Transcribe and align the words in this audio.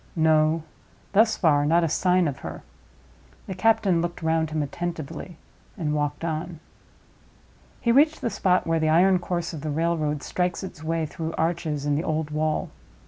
No; 0.15 0.63
thus 1.13 1.37
far, 1.37 1.63
not 1.63 1.83
a 1.83 1.87
sign 1.87 2.27
of 2.27 2.39
her. 2.39 2.63
The 3.45 3.53
captain 3.53 4.01
looked 4.01 4.23
round 4.23 4.49
him 4.49 4.63
attentively, 4.63 5.37
and 5.77 5.93
walked 5.93 6.23
on. 6.25 6.59
He 7.81 7.91
reached 7.91 8.21
the 8.21 8.31
spot 8.31 8.65
where 8.65 8.79
the 8.79 8.89
iron 8.89 9.19
course 9.19 9.53
of 9.53 9.61
the 9.61 9.69
railroad 9.69 10.23
strikes 10.23 10.63
its 10.63 10.83
way 10.83 11.05
through 11.05 11.33
arches 11.37 11.85
in 11.85 11.93
the 11.93 12.03
old 12.03 12.31
wall. 12.31 12.71